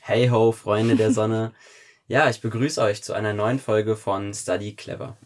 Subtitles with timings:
[0.00, 1.52] Hey ho, Freunde der Sonne.
[2.08, 5.16] Ja, ich begrüße euch zu einer neuen Folge von Study Clever.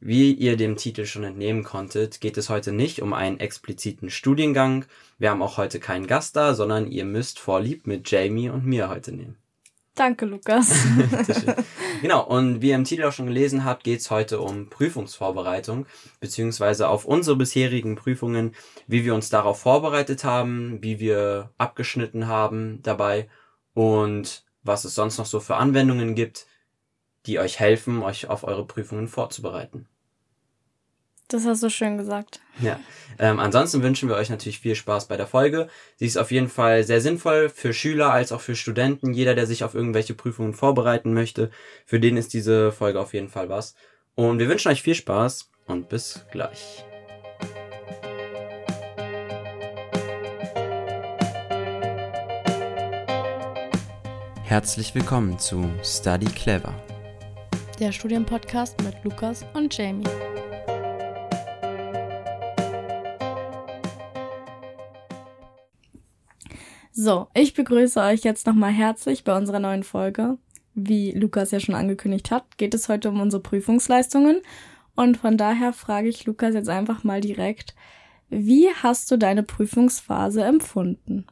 [0.00, 4.86] Wie ihr dem Titel schon entnehmen konntet, geht es heute nicht um einen expliziten Studiengang.
[5.18, 8.88] Wir haben auch heute keinen Gast da, sondern ihr müsst Vorlieb mit Jamie und mir
[8.88, 9.36] heute nehmen.
[9.94, 10.72] Danke, Lukas.
[12.00, 15.84] genau, und wie ihr im Titel auch schon gelesen habt, geht es heute um Prüfungsvorbereitung,
[16.20, 18.54] beziehungsweise auf unsere bisherigen Prüfungen,
[18.86, 23.28] wie wir uns darauf vorbereitet haben, wie wir abgeschnitten haben dabei
[23.80, 26.46] und was es sonst noch so für Anwendungen gibt,
[27.24, 29.88] die euch helfen, euch auf eure Prüfungen vorzubereiten.
[31.28, 32.40] Das hast du schön gesagt.
[32.60, 32.78] Ja.
[33.18, 35.68] Ähm, ansonsten wünschen wir euch natürlich viel Spaß bei der Folge.
[35.96, 39.14] Sie ist auf jeden Fall sehr sinnvoll für Schüler als auch für Studenten.
[39.14, 41.50] Jeder, der sich auf irgendwelche Prüfungen vorbereiten möchte,
[41.86, 43.74] für den ist diese Folge auf jeden Fall was.
[44.14, 46.84] Und wir wünschen euch viel Spaß und bis gleich.
[54.50, 56.74] Herzlich willkommen zu Study Clever.
[57.78, 60.02] Der Studienpodcast mit Lukas und Jamie.
[66.90, 70.36] So, ich begrüße euch jetzt nochmal herzlich bei unserer neuen Folge.
[70.74, 74.42] Wie Lukas ja schon angekündigt hat, geht es heute um unsere Prüfungsleistungen.
[74.96, 77.76] Und von daher frage ich Lukas jetzt einfach mal direkt,
[78.30, 81.24] wie hast du deine Prüfungsphase empfunden?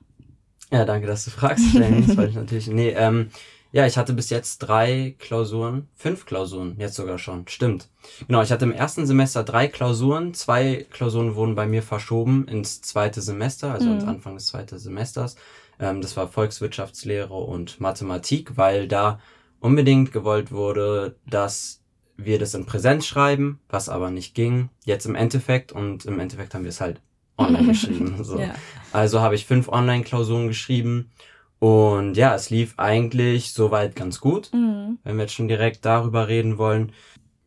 [0.71, 2.07] Ja, danke, dass du fragst, Jamie.
[2.07, 2.67] Das wollte ich natürlich.
[2.73, 3.31] Nee, ähm,
[3.71, 7.47] ja, ich hatte bis jetzt drei Klausuren, fünf Klausuren, jetzt sogar schon.
[7.49, 7.89] Stimmt.
[8.27, 10.33] Genau, ich hatte im ersten Semester drei Klausuren.
[10.33, 14.09] Zwei Klausuren wurden bei mir verschoben ins zweite Semester, also mhm.
[14.09, 15.37] Anfang des zweiten Semesters.
[15.79, 19.21] Ähm, das war Volkswirtschaftslehre und Mathematik, weil da
[19.61, 21.83] unbedingt gewollt wurde, dass
[22.17, 24.71] wir das in Präsenz schreiben, was aber nicht ging.
[24.85, 27.01] Jetzt im Endeffekt und im Endeffekt haben wir es halt
[27.39, 28.17] online geschrieben.
[28.23, 28.39] So.
[28.39, 28.55] Ja.
[28.93, 31.11] Also habe ich fünf Online-Klausuren geschrieben
[31.59, 34.99] und ja, es lief eigentlich soweit ganz gut, mhm.
[35.05, 36.93] wenn wir jetzt schon direkt darüber reden wollen.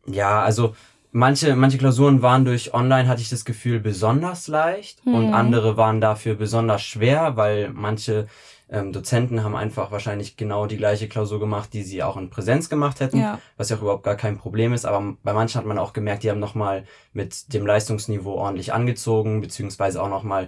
[0.05, 0.75] Ja, also
[1.11, 5.15] manche, manche Klausuren waren durch online, hatte ich das Gefühl, besonders leicht mhm.
[5.15, 8.27] und andere waren dafür besonders schwer, weil manche
[8.71, 12.69] ähm, Dozenten haben einfach wahrscheinlich genau die gleiche Klausur gemacht, die sie auch in Präsenz
[12.69, 13.39] gemacht hätten, ja.
[13.57, 14.85] was ja auch überhaupt gar kein Problem ist.
[14.85, 19.41] Aber bei manchen hat man auch gemerkt, die haben nochmal mit dem Leistungsniveau ordentlich angezogen,
[19.41, 20.47] beziehungsweise auch nochmal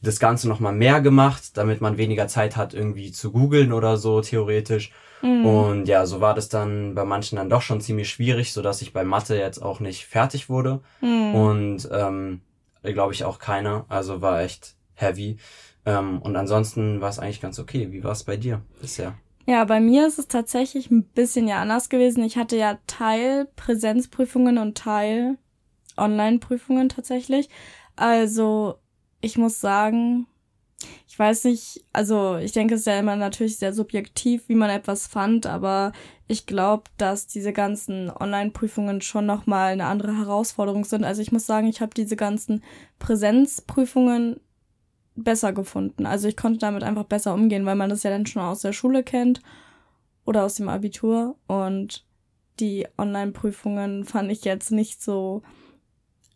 [0.00, 4.22] das Ganze nochmal mehr gemacht, damit man weniger Zeit hat, irgendwie zu googeln oder so,
[4.22, 4.90] theoretisch.
[5.20, 5.46] Mhm.
[5.46, 8.82] Und ja, so war das dann bei manchen dann doch schon ziemlich schwierig, so dass
[8.82, 10.80] ich bei Mathe jetzt auch nicht fertig wurde.
[11.02, 11.34] Mhm.
[11.34, 12.40] Und ähm,
[12.82, 13.84] glaube ich auch keiner.
[13.88, 15.36] Also war echt heavy.
[15.84, 17.90] Ähm, und ansonsten war es eigentlich ganz okay.
[17.92, 19.14] Wie war es bei dir bisher?
[19.46, 22.22] Ja, bei mir ist es tatsächlich ein bisschen ja anders gewesen.
[22.22, 25.36] Ich hatte ja Teil Präsenzprüfungen und Teil
[25.96, 27.48] Online-Prüfungen tatsächlich.
[27.96, 28.76] Also
[29.20, 30.26] ich muss sagen,
[31.08, 34.70] ich weiß nicht, also ich denke, es ist ja immer natürlich sehr subjektiv, wie man
[34.70, 35.92] etwas fand, aber
[36.26, 41.04] ich glaube, dass diese ganzen Online-Prüfungen schon nochmal eine andere Herausforderung sind.
[41.04, 42.62] Also ich muss sagen, ich habe diese ganzen
[42.98, 44.40] Präsenzprüfungen
[45.14, 46.06] besser gefunden.
[46.06, 48.72] Also ich konnte damit einfach besser umgehen, weil man das ja dann schon aus der
[48.72, 49.42] Schule kennt
[50.24, 52.04] oder aus dem Abitur und
[52.60, 55.42] die Online-Prüfungen fand ich jetzt nicht so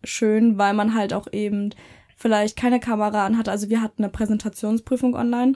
[0.03, 1.71] schön, weil man halt auch eben
[2.17, 3.51] vielleicht keine Kamera anhatte.
[3.51, 5.55] Also wir hatten eine Präsentationsprüfung online.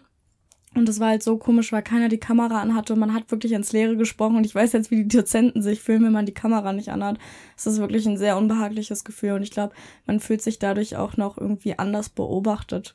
[0.76, 3.52] Und das war halt so komisch, weil keiner die Kamera anhatte und man hat wirklich
[3.52, 4.36] ins Leere gesprochen.
[4.36, 7.18] Und ich weiß jetzt, wie die Dozenten sich fühlen, wenn man die Kamera nicht anhat.
[7.56, 9.32] Es ist wirklich ein sehr unbehagliches Gefühl.
[9.32, 9.74] Und ich glaube,
[10.06, 12.94] man fühlt sich dadurch auch noch irgendwie anders beobachtet.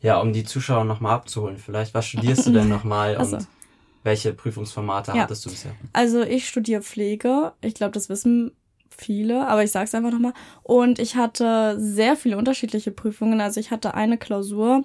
[0.00, 3.36] Ja, um die Zuschauer nochmal abzuholen, vielleicht, was studierst du denn nochmal also.
[3.36, 3.46] und
[4.04, 5.22] welche Prüfungsformate ja.
[5.22, 5.72] hattest du bisher?
[5.92, 7.52] Also ich studiere Pflege.
[7.60, 8.52] Ich glaube, das wissen
[8.88, 10.34] viele, aber ich sag's einfach nochmal.
[10.62, 13.40] Und ich hatte sehr viele unterschiedliche Prüfungen.
[13.40, 14.84] Also ich hatte eine Klausur,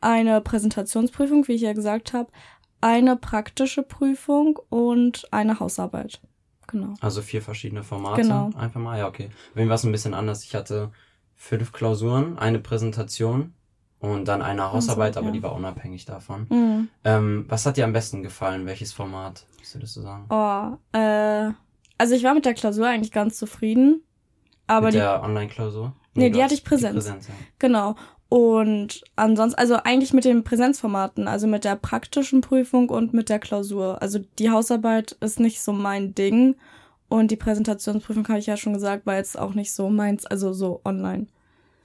[0.00, 2.30] eine Präsentationsprüfung, wie ich ja gesagt habe,
[2.80, 6.20] eine praktische Prüfung und eine Hausarbeit.
[6.66, 6.94] Genau.
[7.00, 8.22] Also vier verschiedene Formate.
[8.22, 8.50] Genau.
[8.56, 9.30] Einfach mal, ja, okay.
[9.54, 10.44] Bei mir war es ein bisschen anders.
[10.44, 10.90] Ich hatte
[11.34, 13.54] fünf Klausuren, eine Präsentation
[14.00, 15.32] und dann eine Hausarbeit, also, aber ja.
[15.32, 16.46] die war unabhängig davon.
[16.48, 16.88] Mhm.
[17.04, 18.66] Ähm, was hat dir am besten gefallen?
[18.66, 19.46] Welches Format?
[19.72, 20.26] Würdest du sagen?
[20.30, 21.52] Oh, äh,
[21.98, 24.02] also ich war mit der Klausur eigentlich ganz zufrieden.
[24.66, 25.92] Aber mit die, der Online-Klausur?
[26.14, 26.94] Nee, die hatte ich Präsenz.
[26.94, 27.34] Präsenz ja.
[27.58, 27.96] Genau.
[28.28, 33.38] Und ansonsten, also eigentlich mit den Präsenzformaten, also mit der praktischen Prüfung und mit der
[33.38, 34.02] Klausur.
[34.02, 36.56] Also die Hausarbeit ist nicht so mein Ding.
[37.08, 40.52] Und die Präsentationsprüfung, habe ich ja schon gesagt, war jetzt auch nicht so meins, also
[40.52, 41.26] so online.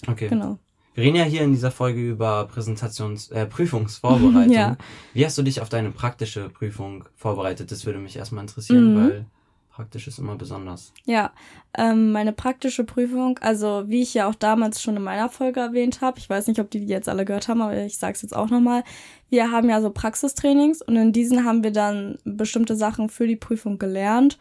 [0.07, 0.30] Okay.
[0.30, 0.57] Genau.
[0.93, 4.51] Wir reden ja hier in dieser Folge über Präsentations-, äh, Prüfungsvorbereitung.
[4.53, 4.77] ja.
[5.13, 7.71] Wie hast du dich auf deine praktische Prüfung vorbereitet?
[7.71, 8.99] Das würde mich erstmal interessieren, mhm.
[8.99, 9.25] weil
[9.71, 10.93] praktisch ist immer besonders.
[11.05, 11.31] Ja,
[11.77, 16.01] ähm, meine praktische Prüfung, also wie ich ja auch damals schon in meiner Folge erwähnt
[16.01, 18.21] habe, ich weiß nicht, ob die die jetzt alle gehört haben, aber ich sage es
[18.21, 18.83] jetzt auch nochmal,
[19.29, 23.37] wir haben ja so Praxistrainings und in diesen haben wir dann bestimmte Sachen für die
[23.37, 24.37] Prüfung gelernt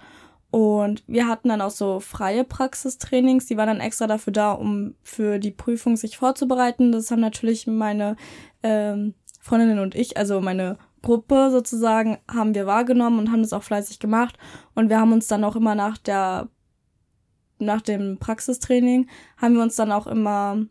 [0.50, 4.94] und wir hatten dann auch so freie Praxistrainings, die waren dann extra dafür da, um
[5.02, 6.90] für die Prüfung sich vorzubereiten.
[6.90, 8.16] Das haben natürlich meine
[8.64, 13.62] ähm, Freundinnen und ich, also meine Gruppe sozusagen, haben wir wahrgenommen und haben das auch
[13.62, 14.38] fleißig gemacht.
[14.74, 16.48] Und wir haben uns dann auch immer nach der,
[17.60, 20.66] nach dem Praxistraining, haben wir uns dann auch immer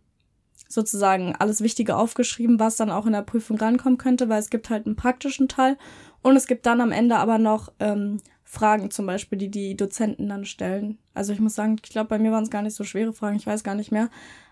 [0.67, 4.69] sozusagen alles Wichtige aufgeschrieben, was dann auch in der Prüfung rankommen könnte, weil es gibt
[4.69, 5.77] halt einen praktischen Teil
[6.21, 8.17] und es gibt dann am Ende aber noch ähm,
[8.51, 10.97] Fragen zum Beispiel, die die Dozenten dann stellen.
[11.13, 13.35] Also ich muss sagen, ich glaube, bei mir waren es gar nicht so schwere Fragen,
[13.37, 14.09] ich weiß gar nicht mehr.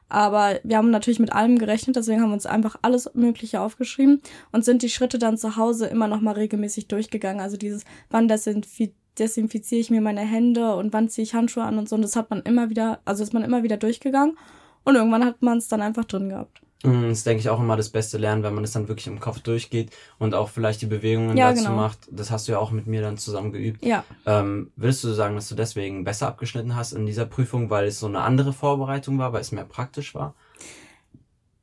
[0.08, 4.22] Aber wir haben natürlich mit allem gerechnet, deswegen haben wir uns einfach alles Mögliche aufgeschrieben
[4.52, 7.42] und sind die Schritte dann zu Hause immer noch mal regelmäßig durchgegangen.
[7.42, 11.90] Also dieses, wann desinfiziere ich mir meine Hände und wann ziehe ich Handschuhe an und
[11.90, 11.96] so.
[11.96, 14.38] Und das hat man immer wieder, also ist man immer wieder durchgegangen.
[14.84, 16.62] Und irgendwann hat man es dann einfach drin gehabt.
[16.84, 19.20] Mm, das denke ich auch immer das beste Lernen, wenn man es dann wirklich im
[19.20, 21.76] Kopf durchgeht und auch vielleicht die Bewegungen Ja, dazu genau.
[21.76, 22.00] macht.
[22.12, 23.84] Das hast du ja auch mit mir dann zusammen geübt.
[23.84, 24.04] Ja.
[24.26, 28.00] Ähm, würdest du sagen, dass du deswegen besser abgeschnitten hast in dieser Prüfung, weil es
[28.00, 30.36] so eine andere Vorbereitung war, weil es mehr praktisch war?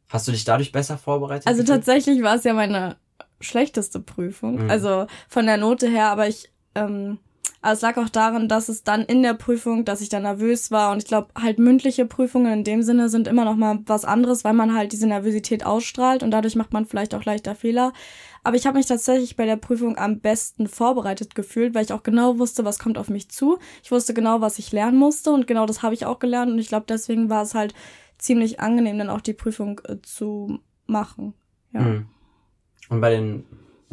[0.08, 1.46] Hast du dich dadurch besser vorbereitet?
[1.46, 1.78] Also gefühlt?
[1.78, 2.96] tatsächlich war es ja meine
[3.40, 4.64] schlechteste Prüfung.
[4.64, 4.70] Mhm.
[4.70, 7.18] Also von der Note her, aber ich, ähm,
[7.64, 10.70] aber es lag auch daran, dass es dann in der Prüfung, dass ich dann nervös
[10.70, 14.04] war und ich glaube halt mündliche Prüfungen in dem Sinne sind immer noch mal was
[14.04, 17.94] anderes, weil man halt diese Nervosität ausstrahlt und dadurch macht man vielleicht auch leichter Fehler.
[18.42, 22.02] Aber ich habe mich tatsächlich bei der Prüfung am besten vorbereitet gefühlt, weil ich auch
[22.02, 23.58] genau wusste, was kommt auf mich zu.
[23.82, 26.58] Ich wusste genau, was ich lernen musste und genau das habe ich auch gelernt und
[26.58, 27.72] ich glaube, deswegen war es halt
[28.18, 31.32] ziemlich angenehm, dann auch die Prüfung äh, zu machen.
[31.72, 31.80] Ja.
[31.80, 32.08] Mhm.
[32.90, 33.46] Und bei den,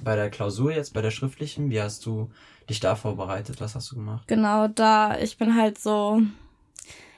[0.03, 2.29] bei der Klausur jetzt, bei der schriftlichen, wie hast du
[2.69, 3.61] dich da vorbereitet?
[3.61, 4.27] Was hast du gemacht?
[4.27, 6.21] Genau, da ich bin halt so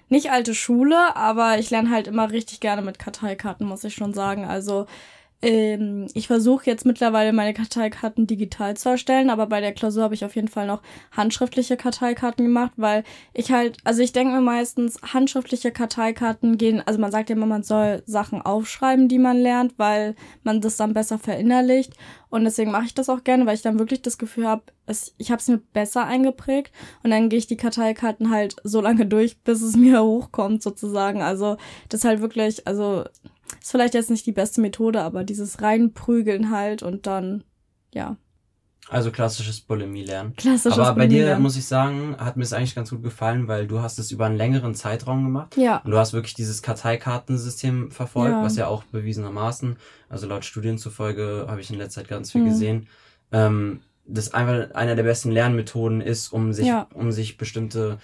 [0.09, 4.13] nicht alte Schule, aber ich lerne halt immer richtig gerne mit Karteikarten, muss ich schon
[4.13, 4.45] sagen.
[4.45, 4.85] Also
[5.43, 10.13] ähm, ich versuche jetzt mittlerweile meine Karteikarten digital zu erstellen, aber bei der Klausur habe
[10.13, 10.81] ich auf jeden Fall noch
[11.11, 13.03] handschriftliche Karteikarten gemacht, weil
[13.33, 17.45] ich halt, also ich denke mir meistens, handschriftliche Karteikarten gehen, also man sagt ja immer,
[17.45, 21.93] man soll Sachen aufschreiben, die man lernt, weil man das dann besser verinnerlicht.
[22.29, 24.63] Und deswegen mache ich das auch gerne, weil ich dann wirklich das Gefühl habe,
[25.17, 26.71] ich habe es mir besser eingeprägt
[27.03, 31.21] und dann gehe ich die Karteikarten halt so lange durch, bis es mir hochkommt sozusagen.
[31.21, 31.57] Also
[31.89, 33.03] das halt wirklich, also
[33.61, 37.43] ist vielleicht jetzt nicht die beste Methode, aber dieses reinprügeln halt und dann,
[37.93, 38.17] ja,
[38.89, 40.35] Also klassisches Bulimie-Lernen.
[40.35, 43.65] klassisches Aber bei dir muss ich sagen, hat mir es eigentlich ganz gut gefallen, weil
[43.67, 45.55] du hast es über einen längeren Zeitraum gemacht.
[45.57, 48.43] Ja, Und du hast wirklich dieses Karteikartensystem verfolgt, Ja.
[48.43, 49.77] was ja auch bewiesenermaßen,
[50.09, 52.45] also laut Studien zufolge habe ich in letzter Zeit ganz viel Mhm.
[52.45, 52.87] gesehen,
[53.31, 56.87] ähm, das einfach einer der besten Lernmethoden ist, um sich, Ja.
[56.93, 57.99] um sich bestimmte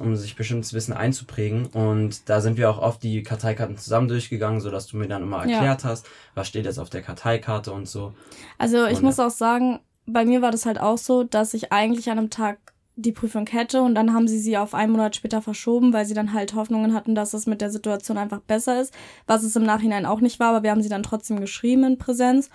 [0.00, 1.66] Um sich bestimmtes Wissen einzuprägen.
[1.66, 5.22] Und da sind wir auch oft die Karteikarten zusammen durchgegangen, so dass du mir dann
[5.22, 5.54] immer Ja.
[5.56, 8.12] erklärt hast, was steht jetzt auf der Karteikarte und so.
[8.58, 11.72] also ich Und- muss auch sagen, bei mir war das halt auch so, dass ich
[11.72, 12.58] eigentlich an einem Tag
[12.94, 16.14] die Prüfung hätte und dann haben sie sie auf einen Monat später verschoben, weil sie
[16.14, 18.94] dann halt Hoffnungen hatten, dass es mit der Situation einfach besser ist,
[19.26, 21.98] was es im Nachhinein auch nicht war, aber wir haben sie dann trotzdem geschrieben in
[21.98, 22.48] Präsenz.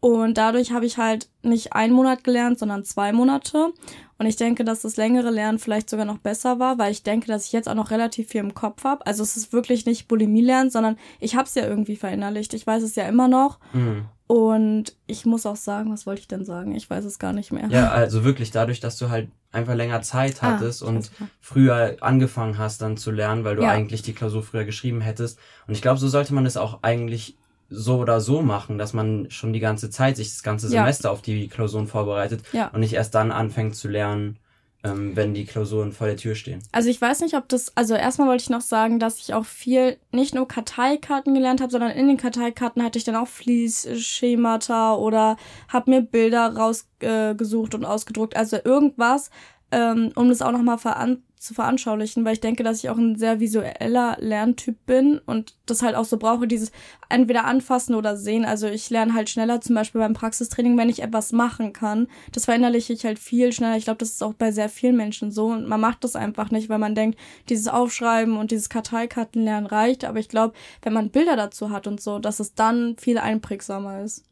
[0.00, 3.72] Und dadurch habe ich halt nicht einen Monat gelernt, sondern zwei Monate.
[4.16, 7.26] Und ich denke, dass das längere Lernen vielleicht sogar noch besser war, weil ich denke,
[7.26, 9.04] dass ich jetzt auch noch relativ viel im Kopf habe.
[9.06, 12.54] Also es ist wirklich nicht Bulimie lernen, sondern ich habe es ja irgendwie verinnerlicht.
[12.54, 13.58] Ich weiß es ja immer noch.
[13.72, 14.04] Mhm.
[14.28, 16.74] Und ich muss auch sagen, was wollte ich denn sagen?
[16.74, 17.66] Ich weiß es gar nicht mehr.
[17.70, 21.28] Ja, also wirklich dadurch, dass du halt einfach länger Zeit Ah, hattest und alles klar.
[21.40, 23.70] früher angefangen hast dann zu lernen, weil du Ja.
[23.70, 25.38] eigentlich die Klausur früher geschrieben hättest.
[25.66, 27.36] Und ich glaube, so sollte man es auch eigentlich
[27.68, 30.80] so oder so machen, dass man schon die ganze Zeit sich das ganze Ja.
[30.82, 32.68] Semester auf die Klausuren vorbereitet Ja.
[32.68, 34.38] und nicht erst dann anfängt zu lernen,
[34.84, 36.62] ähm, wenn die Klausuren vor der Tür stehen.
[36.72, 39.44] Also ich weiß nicht, ob das, also erstmal wollte ich noch sagen, dass ich auch
[39.44, 44.94] viel, nicht nur Karteikarten gelernt habe, sondern in den Karteikarten hatte ich dann auch Fließschemata
[44.94, 45.36] oder
[45.68, 48.36] habe mir Bilder rausgesucht äh, und ausgedruckt.
[48.36, 49.30] Also irgendwas,
[49.70, 53.16] ähm, um das auch nochmal veran zu veranschaulichen, weil ich denke, dass ich auch ein
[53.16, 56.72] sehr visueller Lerntyp bin und das halt auch so brauche, dieses
[57.08, 58.44] entweder anfassen oder sehen.
[58.44, 62.08] Also ich lerne halt schneller, zum Beispiel beim Praxistraining, wenn ich etwas machen kann.
[62.32, 63.76] Das verinnerliche ich halt viel schneller.
[63.76, 66.50] Ich glaube, das ist auch bei sehr vielen Menschen so und man macht das einfach
[66.50, 67.18] nicht, weil man denkt,
[67.48, 70.04] dieses Aufschreiben und dieses Karteikartenlernen reicht.
[70.04, 74.02] Aber ich glaube, wenn man Bilder dazu hat und so, dass es dann viel einprägsamer
[74.02, 74.24] ist.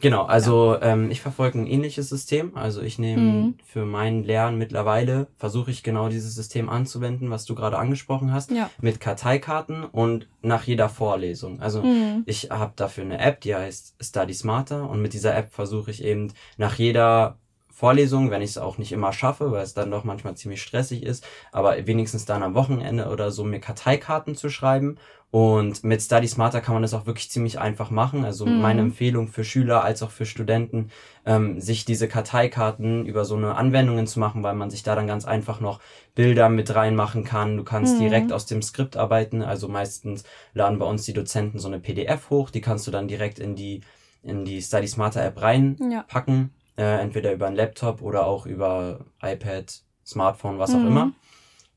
[0.00, 2.56] Genau, also ähm, ich verfolge ein ähnliches System.
[2.56, 3.54] Also ich nehme Mhm.
[3.64, 8.50] für mein Lernen mittlerweile, versuche ich genau dieses System anzuwenden, was du gerade angesprochen hast,
[8.50, 8.70] Ja.
[8.80, 11.60] mit Karteikarten und nach jeder Vorlesung.
[11.60, 12.22] Also Mhm.
[12.26, 16.02] ich habe dafür eine App, die heißt Study Smarter und mit dieser App versuche ich
[16.02, 17.38] eben nach jeder
[17.80, 21.02] Vorlesungen, wenn ich es auch nicht immer schaffe, weil es dann doch manchmal ziemlich stressig
[21.02, 24.98] ist, aber wenigstens dann am Wochenende oder so mir Karteikarten zu schreiben.
[25.30, 28.26] Und mit Study Smarter kann man das auch wirklich ziemlich einfach machen.
[28.26, 28.60] Also mhm.
[28.60, 30.90] meine Empfehlung für Schüler als auch für Studenten,
[31.24, 35.06] ähm, sich diese Karteikarten über so eine Anwendungen zu machen, weil man sich da dann
[35.06, 35.80] ganz einfach noch
[36.14, 37.56] Bilder mit reinmachen kann.
[37.56, 38.00] Du kannst mhm.
[38.00, 39.40] direkt aus dem Skript arbeiten.
[39.40, 43.08] Also meistens laden bei uns die Dozenten so eine PDF hoch, die kannst du dann
[43.08, 43.80] direkt in die
[44.22, 46.36] in die Study Smarter App reinpacken.
[46.36, 50.86] Ja äh, entweder über einen Laptop oder auch über iPad, Smartphone, was auch mhm.
[50.86, 51.12] immer.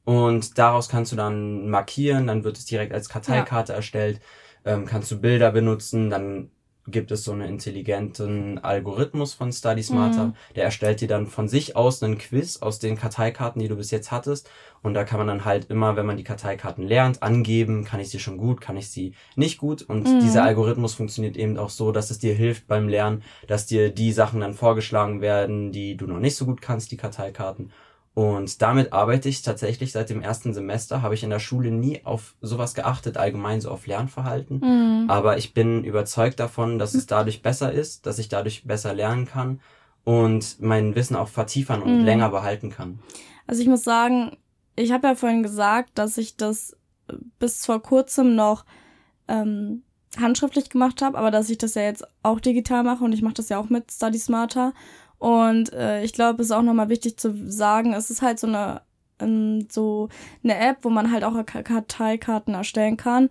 [0.06, 3.78] Und daraus kannst du dann markieren, dann wird es direkt als Karteikarte ja.
[3.78, 4.22] erstellt,
[4.64, 6.52] ähm, kannst du Bilder benutzen, dann
[6.88, 10.34] gibt es so einen intelligenten Algorithmus von Study Smarter, mhm.
[10.56, 13.92] der erstellt dir dann von sich aus einen Quiz aus den Karteikarten, die du bis
[13.92, 14.50] jetzt hattest.
[14.82, 18.10] Und da kann man dann halt immer, wenn man die Karteikarten lernt, angeben, kann ich
[18.10, 19.82] sie schon gut, kann ich sie nicht gut.
[19.82, 20.20] Und mhm.
[20.20, 24.12] dieser Algorithmus funktioniert eben auch so, dass es dir hilft beim Lernen, dass dir die
[24.12, 27.72] Sachen dann vorgeschlagen werden, die du noch nicht so gut kannst, die Karteikarten.
[28.16, 31.02] Und damit arbeite ich tatsächlich seit dem ersten Semester.
[31.02, 34.60] Habe ich in der Schule nie auf sowas geachtet, allgemein so auf Lernverhalten.
[34.60, 35.10] Mhm.
[35.10, 39.26] Aber ich bin überzeugt davon, dass es dadurch besser ist, dass ich dadurch besser lernen
[39.26, 39.62] kann
[40.04, 42.06] und mein Wissen auch vertiefern und mhm.
[42.06, 43.00] länger behalten kann.
[43.48, 44.38] Also ich muss sagen,
[44.76, 46.78] ich habe ja vorhin gesagt, dass ich das
[47.40, 48.66] bis vor kurzem noch
[49.28, 49.84] ähm,
[50.20, 53.36] handschriftlich gemacht habe, aber dass ich das ja jetzt auch digital mache und ich mache
[53.36, 54.74] das ja auch mit Study Smarter.
[55.24, 58.48] Und äh, ich glaube, es ist auch nochmal wichtig zu sagen, es ist halt so
[58.48, 58.82] eine
[59.20, 60.10] ähm, so
[60.44, 63.30] eine App, wo man halt auch Karteikarten erstellen kann,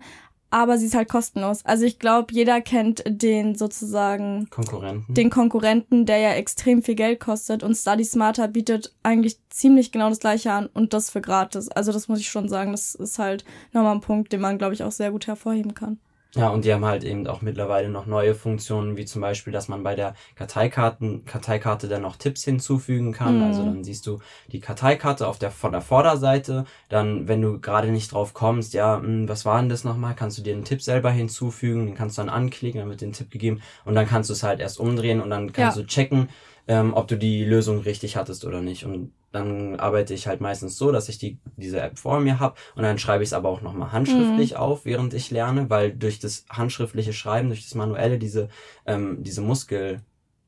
[0.49, 1.63] aber sie ist halt kostenlos.
[1.67, 5.13] Also ich glaube, jeder kennt den sozusagen Konkurrenten.
[5.13, 10.09] Den Konkurrenten, der ja extrem viel Geld kostet und Study Smarter bietet eigentlich ziemlich genau
[10.09, 11.69] das gleiche an und das für gratis.
[11.69, 14.73] Also das muss ich schon sagen, das ist halt nochmal ein Punkt, den man glaube
[14.73, 15.99] ich auch sehr gut hervorheben kann.
[16.35, 19.67] Ja, und die haben halt eben auch mittlerweile noch neue Funktionen, wie zum Beispiel, dass
[19.67, 23.37] man bei der Karteikarten, Karteikarte dann noch Tipps hinzufügen kann.
[23.37, 23.43] Mhm.
[23.43, 24.19] Also dann siehst du
[24.51, 26.65] die Karteikarte auf der, von der Vorderseite.
[26.89, 30.15] Dann, wenn du gerade nicht drauf kommst, ja, mh, hm, was war denn das nochmal,
[30.15, 33.13] kannst du dir einen Tipp selber hinzufügen, den kannst du dann anklicken, dann wird den
[33.13, 35.83] Tipp gegeben und dann kannst du es halt erst umdrehen und dann kannst ja.
[35.83, 36.29] du checken,
[36.67, 38.85] ähm, ob du die Lösung richtig hattest oder nicht.
[38.85, 42.55] Und dann arbeite ich halt meistens so, dass ich die, diese App vor mir habe
[42.75, 44.57] und dann schreibe ich es aber auch nochmal handschriftlich mhm.
[44.57, 48.49] auf, während ich lerne, weil durch das handschriftliche Schreiben, durch das manuelle, diese,
[48.85, 50.01] ähm, diese Muskel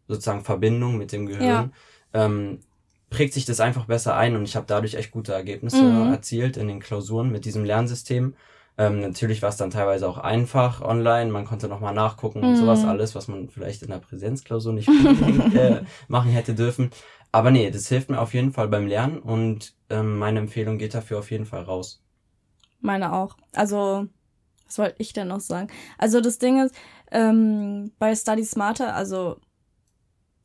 [0.07, 1.71] sozusagen Verbindung mit dem Gehirn,
[2.13, 2.25] ja.
[2.25, 2.59] ähm,
[3.09, 6.11] prägt sich das einfach besser ein und ich habe dadurch echt gute Ergebnisse mhm.
[6.11, 8.35] erzielt in den Klausuren mit diesem Lernsystem.
[8.77, 12.47] Ähm, natürlich war es dann teilweise auch einfach online, man konnte nochmal nachgucken mhm.
[12.49, 14.89] und sowas alles, was man vielleicht in der Präsenzklausur nicht
[15.55, 16.91] äh, machen hätte dürfen.
[17.31, 20.93] Aber nee, das hilft mir auf jeden Fall beim Lernen und ähm, meine Empfehlung geht
[20.93, 22.01] dafür auf jeden Fall raus.
[22.81, 23.35] Meine auch.
[23.53, 24.07] Also,
[24.65, 25.67] was wollte ich denn noch sagen?
[25.97, 26.75] Also das Ding ist,
[27.11, 29.37] ähm, bei Study Smarter, also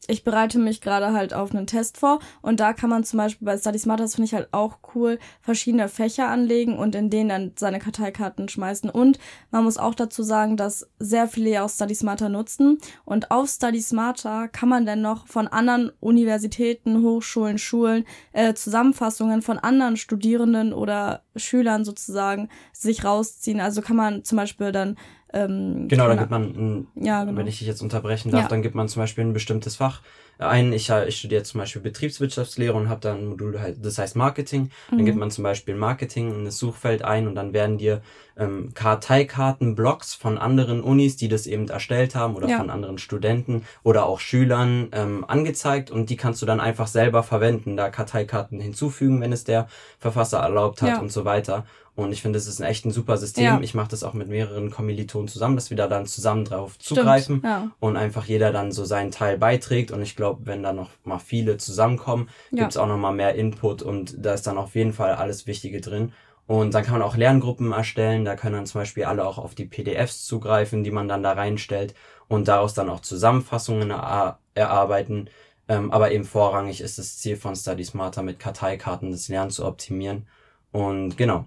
[0.08, 3.46] ich bereite mich gerade halt auf einen Test vor und da kann man zum Beispiel
[3.46, 7.28] bei Study Smart, das finde ich halt auch cool, verschiedene Fächer anlegen und in denen
[7.28, 8.90] dann seine Karteikarten schmeißen.
[8.90, 9.18] Und
[9.50, 13.48] man muss auch dazu sagen, dass sehr viele ja auch Study Smarter nutzen und auf
[13.48, 19.96] Study Smarter kann man dann noch von anderen Universitäten, Hochschulen, Schulen äh, Zusammenfassungen von anderen
[19.96, 23.60] Studierenden oder Schülern sozusagen sich rausziehen.
[23.60, 24.96] Also kann man zum Beispiel dann
[25.32, 27.38] ähm, genau, dann gibt man, ein, ja, genau.
[27.38, 28.48] wenn ich dich jetzt unterbrechen darf, ja.
[28.48, 30.02] dann gibt man zum Beispiel ein bestimmtes Fach
[30.40, 30.72] ein.
[30.72, 34.70] Ich, ich studiere zum Beispiel Betriebswirtschaftslehre und habe da ein Modul, halt, das heißt Marketing.
[34.90, 35.04] Dann mhm.
[35.04, 38.00] gibt man zum Beispiel Marketing in das Suchfeld ein und dann werden dir
[38.36, 42.58] ähm, Karteikarten, Blogs von anderen Unis, die das eben erstellt haben oder ja.
[42.58, 47.22] von anderen Studenten oder auch Schülern ähm, angezeigt und die kannst du dann einfach selber
[47.22, 49.68] verwenden, da Karteikarten hinzufügen, wenn es der
[49.98, 51.66] Verfasser erlaubt hat und so weiter.
[51.96, 53.44] Und ich finde, das ist ein echt ein super System.
[53.44, 53.60] Ja.
[53.60, 57.42] Ich mache das auch mit mehreren Kommilitonen zusammen, dass wir da dann zusammen drauf zugreifen
[57.44, 57.70] ja.
[57.80, 59.90] und einfach jeder dann so seinen Teil beiträgt.
[59.90, 62.62] Und ich glaube, wenn da noch mal viele zusammenkommen, ja.
[62.62, 65.80] gibt's auch noch mal mehr Input und da ist dann auf jeden Fall alles Wichtige
[65.80, 66.12] drin.
[66.46, 68.24] Und dann kann man auch Lerngruppen erstellen.
[68.24, 71.32] Da können dann zum Beispiel alle auch auf die PDFs zugreifen, die man dann da
[71.32, 71.94] reinstellt
[72.26, 75.30] und daraus dann auch Zusammenfassungen er erarbeiten.
[75.68, 79.64] Ähm, aber eben vorrangig ist das Ziel von Study Smarter mit Karteikarten das Lernen zu
[79.64, 80.26] optimieren.
[80.72, 81.44] Und genau,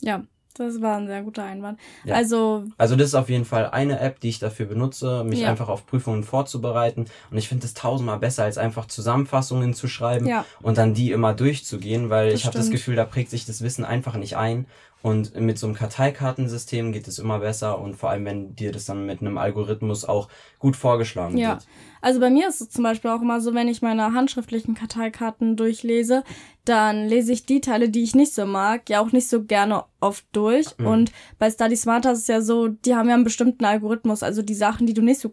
[0.00, 0.24] ja,
[0.58, 1.78] das war ein sehr guter Einwand.
[2.04, 2.16] Ja.
[2.16, 2.64] Also.
[2.76, 5.48] Also das ist auf jeden Fall eine App, die ich dafür benutze, mich ja.
[5.48, 7.06] einfach auf Prüfungen vorzubereiten.
[7.30, 10.44] Und ich finde es tausendmal besser, als einfach Zusammenfassungen zu schreiben ja.
[10.60, 13.62] und dann die immer durchzugehen, weil das ich habe das Gefühl, da prägt sich das
[13.62, 14.66] Wissen einfach nicht ein.
[15.00, 18.86] Und mit so einem Karteikartensystem geht es immer besser und vor allem, wenn dir das
[18.86, 20.28] dann mit einem Algorithmus auch
[20.58, 21.50] gut vorgeschlagen ja.
[21.50, 21.66] wird.
[22.00, 25.56] Also bei mir ist es zum Beispiel auch immer so, wenn ich meine handschriftlichen Karteikarten
[25.56, 26.24] durchlese,
[26.64, 29.84] dann lese ich die Teile, die ich nicht so mag, ja auch nicht so gerne
[30.00, 30.76] oft durch.
[30.78, 30.86] Mhm.
[30.86, 34.42] Und bei Study Smarter ist es ja so, die haben ja einen bestimmten Algorithmus, also
[34.42, 35.30] die Sachen, die du nicht so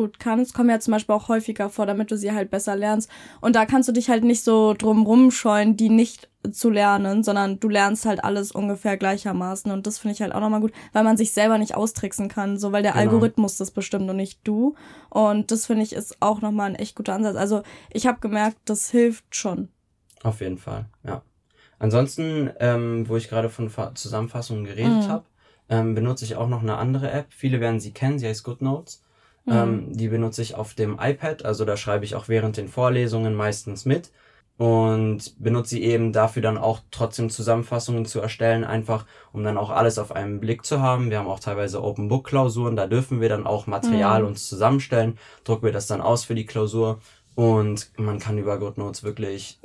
[0.00, 3.10] gut kannst, kommen ja zum Beispiel auch häufiger vor, damit du sie halt besser lernst.
[3.42, 7.60] Und da kannst du dich halt nicht so drum rumscheuen, die nicht zu lernen, sondern
[7.60, 9.70] du lernst halt alles ungefähr gleichermaßen.
[9.70, 12.58] Und das finde ich halt auch nochmal gut, weil man sich selber nicht austricksen kann,
[12.58, 13.04] so weil der genau.
[13.04, 14.74] Algorithmus das bestimmt und nicht du.
[15.10, 17.36] Und das finde ich ist auch nochmal ein echt guter Ansatz.
[17.36, 19.68] Also ich habe gemerkt, das hilft schon.
[20.22, 21.20] Auf jeden Fall, ja.
[21.78, 25.08] Ansonsten, ähm, wo ich gerade von Zusammenfassungen geredet mhm.
[25.08, 25.24] habe,
[25.68, 27.26] ähm, benutze ich auch noch eine andere App.
[27.30, 29.02] Viele werden sie kennen, sie heißt GoodNotes.
[29.50, 29.56] Mhm.
[29.56, 33.34] Ähm, die benutze ich auf dem iPad, also da schreibe ich auch während den Vorlesungen
[33.34, 34.10] meistens mit
[34.56, 39.70] und benutze sie eben dafür dann auch trotzdem Zusammenfassungen zu erstellen, einfach um dann auch
[39.70, 41.10] alles auf einen Blick zu haben.
[41.10, 44.28] Wir haben auch teilweise Open Book Klausuren, da dürfen wir dann auch Material mhm.
[44.28, 47.00] uns zusammenstellen, drucken wir das dann aus für die Klausur
[47.34, 49.58] und man kann über GoodNotes wirklich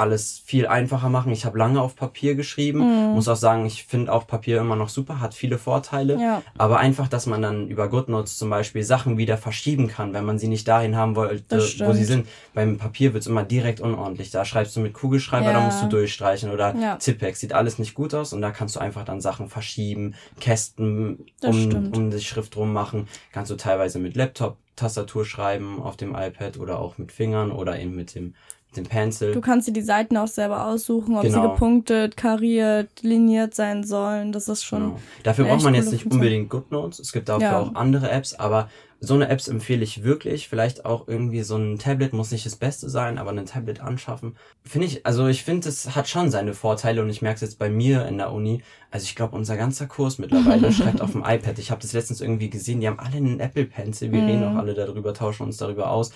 [0.00, 1.30] alles viel einfacher machen.
[1.32, 3.14] Ich habe lange auf Papier geschrieben, mm.
[3.14, 6.20] muss auch sagen, ich finde auch Papier immer noch super, hat viele Vorteile.
[6.20, 6.42] Ja.
[6.58, 10.38] Aber einfach, dass man dann über GoodNotes zum Beispiel Sachen wieder verschieben kann, wenn man
[10.38, 12.26] sie nicht dahin haben wollte, wo sie sind.
[12.54, 14.30] Beim Papier wird's immer direkt unordentlich.
[14.30, 15.52] Da schreibst du mit Kugelschreiber, ja.
[15.52, 16.96] da musst du durchstreichen oder ja.
[16.96, 17.40] Tippex.
[17.40, 21.90] Sieht alles nicht gut aus und da kannst du einfach dann Sachen verschieben, Kästen um,
[21.92, 23.08] um die Schrift rum machen.
[23.32, 27.78] Kannst du teilweise mit Laptop Tastatur schreiben auf dem iPad oder auch mit Fingern oder
[27.78, 28.34] eben mit dem
[28.76, 29.32] den Pencil.
[29.32, 31.42] Du kannst dir die Seiten auch selber aussuchen, ob genau.
[31.42, 34.32] sie gepunktet, kariert, liniert sein sollen.
[34.32, 34.80] Das ist schon.
[34.80, 35.00] Genau.
[35.22, 37.00] Dafür braucht man jetzt nicht unbedingt GoodNotes.
[37.00, 37.60] Es gibt dafür ja.
[37.60, 38.68] auch andere Apps, aber
[39.02, 40.48] so eine Apps empfehle ich wirklich.
[40.48, 44.36] Vielleicht auch irgendwie so ein Tablet muss nicht das Beste sein, aber ein Tablet anschaffen.
[44.62, 47.58] Finde ich, also ich finde, es hat schon seine Vorteile und ich merke es jetzt
[47.58, 48.62] bei mir in der Uni.
[48.90, 51.58] Also ich glaube, unser ganzer Kurs mittlerweile schreibt auf dem iPad.
[51.58, 54.12] Ich habe das letztens irgendwie gesehen, die haben alle einen Apple Pencil.
[54.12, 54.26] Wir mm.
[54.26, 56.12] reden auch alle darüber, tauschen uns darüber aus.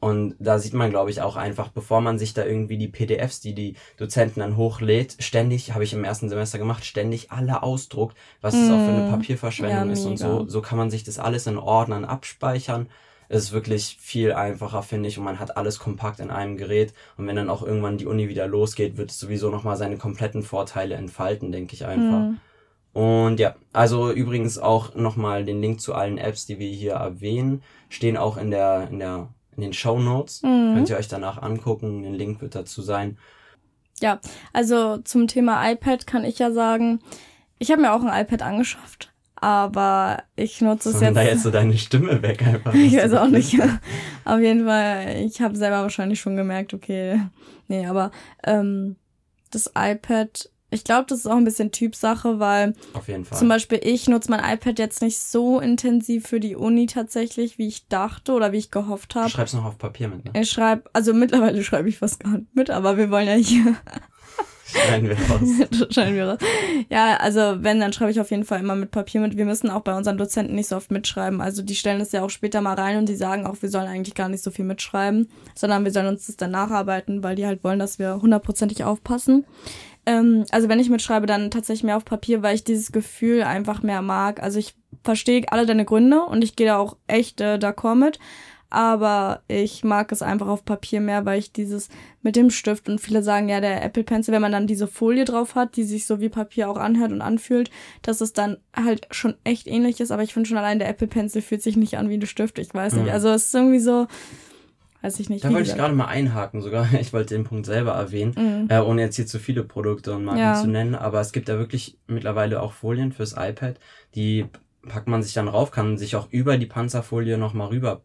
[0.00, 3.40] Und da sieht man, glaube ich, auch einfach, bevor man sich da irgendwie die PDFs,
[3.40, 8.16] die die Dozenten dann hochlädt, ständig, habe ich im ersten Semester gemacht, ständig alle ausdruckt,
[8.40, 8.56] was mm.
[8.58, 9.10] es auch für eine mm.
[9.10, 10.04] Papierverschwendung ja, ist.
[10.04, 12.88] Und so, so kann man sich das alles in Ordnern abspeichern.
[13.28, 16.94] Es ist wirklich viel einfacher, finde ich, und man hat alles kompakt in einem Gerät.
[17.16, 20.44] Und wenn dann auch irgendwann die Uni wieder losgeht, wird es sowieso nochmal seine kompletten
[20.44, 22.20] Vorteile entfalten, denke ich einfach.
[22.20, 22.36] Mm.
[22.92, 27.62] Und ja, also übrigens auch nochmal den Link zu allen Apps, die wir hier erwähnen,
[27.88, 30.42] stehen auch in der, in der in den Show Notes.
[30.42, 30.74] Mhm.
[30.74, 32.04] Könnt ihr euch danach angucken.
[32.04, 33.18] Ein Link wird dazu sein.
[34.00, 34.20] Ja,
[34.52, 37.00] also zum Thema iPad kann ich ja sagen,
[37.58, 41.16] ich habe mir auch ein iPad angeschafft, aber ich nutze es jetzt.
[41.16, 42.72] da jetzt so deine Stimme weg einfach.
[42.74, 43.58] ich weiß auch nicht.
[44.24, 47.20] Auf jeden Fall, ich habe selber wahrscheinlich schon gemerkt, okay,
[47.66, 48.12] nee, aber
[48.44, 48.94] ähm,
[49.50, 53.38] das iPad ich glaube, das ist auch ein bisschen Typsache, weil Auf jeden Fall.
[53.38, 57.68] zum Beispiel ich nutze mein iPad jetzt nicht so intensiv für die Uni tatsächlich, wie
[57.68, 59.26] ich dachte oder wie ich gehofft habe.
[59.26, 60.40] Du schreibst noch auf Papier mit, ne?
[60.40, 63.76] Ich schreibe, also mittlerweile schreibe ich fast gar nicht mit, aber wir wollen ja hier.
[64.70, 65.88] Schneiden wir raus.
[65.90, 66.38] Schneiden wir raus.
[66.90, 69.36] Ja, also wenn, dann schreibe ich auf jeden Fall immer mit Papier mit.
[69.36, 71.40] Wir müssen auch bei unseren Dozenten nicht so oft mitschreiben.
[71.40, 73.88] Also die stellen es ja auch später mal rein und die sagen auch, wir sollen
[73.88, 77.46] eigentlich gar nicht so viel mitschreiben, sondern wir sollen uns das dann nacharbeiten, weil die
[77.46, 79.46] halt wollen, dass wir hundertprozentig aufpassen.
[80.08, 83.82] Ähm, also wenn ich mitschreibe, dann tatsächlich mehr auf Papier, weil ich dieses Gefühl einfach
[83.82, 84.42] mehr mag.
[84.42, 88.18] Also ich verstehe alle deine Gründe und ich gehe da auch echt äh, d'accord mit.
[88.70, 91.88] Aber ich mag es einfach auf Papier mehr, weil ich dieses
[92.22, 95.24] mit dem Stift und viele sagen ja, der Apple Pencil, wenn man dann diese Folie
[95.24, 97.70] drauf hat, die sich so wie Papier auch anhört und anfühlt,
[98.02, 100.10] dass es dann halt schon echt ähnlich ist.
[100.10, 102.58] Aber ich finde schon allein der Apple Pencil fühlt sich nicht an wie ein Stift.
[102.58, 103.10] Ich weiß nicht.
[103.10, 104.06] Also es ist irgendwie so,
[105.02, 105.44] Weiß ich nicht.
[105.44, 106.88] Da wollte ich gerade mal einhaken sogar.
[107.00, 108.70] Ich wollte den Punkt selber erwähnen, mhm.
[108.70, 110.54] äh, ohne jetzt hier zu viele Produkte und Marken ja.
[110.54, 110.94] zu nennen.
[110.94, 113.78] Aber es gibt da wirklich mittlerweile auch Folien fürs iPad,
[114.14, 114.46] die
[114.82, 118.02] packt man sich dann rauf, kann sich auch über die Panzerfolie nochmal rüber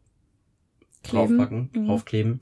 [1.03, 1.37] Kleben.
[1.37, 1.87] draufpacken, mhm.
[1.87, 2.41] draufkleben.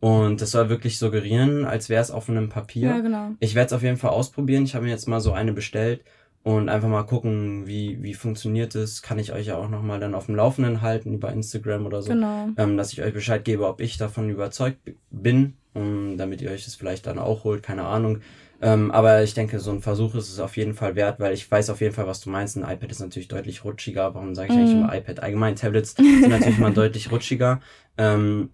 [0.00, 2.88] Und das soll wirklich suggerieren, als wäre es auf einem Papier.
[2.88, 3.30] Ja, genau.
[3.38, 4.64] Ich werde es auf jeden Fall ausprobieren.
[4.64, 6.02] Ich habe mir jetzt mal so eine bestellt
[6.44, 9.02] und einfach mal gucken, wie, wie funktioniert es.
[9.02, 12.12] Kann ich euch ja auch nochmal dann auf dem Laufenden halten über Instagram oder so.
[12.12, 12.48] Genau.
[12.56, 14.78] Ähm, dass ich euch Bescheid gebe, ob ich davon überzeugt
[15.10, 18.18] bin, um, damit ihr euch das vielleicht dann auch holt, keine Ahnung.
[18.60, 21.48] Ähm, aber ich denke, so ein Versuch ist es auf jeden Fall wert, weil ich
[21.48, 22.56] weiß auf jeden Fall, was du meinst.
[22.56, 24.14] Ein iPad ist natürlich deutlich rutschiger.
[24.14, 24.60] Warum sage ich mm.
[24.60, 25.20] eigentlich immer iPad?
[25.20, 27.60] Allgemein Tablets sind natürlich mal deutlich rutschiger,
[27.98, 28.50] ähm,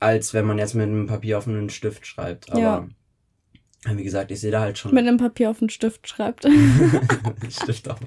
[0.00, 2.50] als wenn man jetzt mit einem Papier auf einen Stift schreibt.
[2.50, 2.88] Aber ja.
[3.86, 4.94] Wie gesagt, ich sehe da halt schon.
[4.94, 6.46] Mit einem Papier auf den Stift schreibt.
[7.48, 7.98] Stift auf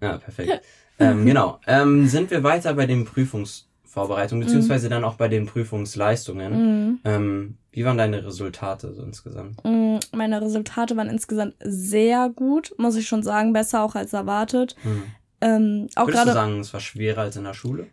[0.00, 0.62] Ja, perfekt.
[0.98, 1.60] Ähm, genau.
[1.66, 4.90] Ähm, sind wir weiter bei den Prüfungsvorbereitungen, beziehungsweise mhm.
[4.90, 6.52] dann auch bei den Prüfungsleistungen.
[6.52, 7.00] Mhm.
[7.04, 9.64] Ähm, wie waren deine Resultate so insgesamt?
[9.64, 14.76] Mhm, meine Resultate waren insgesamt sehr gut, muss ich schon sagen, besser auch als erwartet.
[14.84, 15.02] Mhm.
[15.40, 17.88] Ähm, auch Würdest du sagen, es war schwerer als in der Schule?